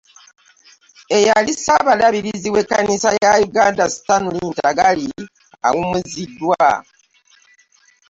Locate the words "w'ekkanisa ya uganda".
2.53-3.83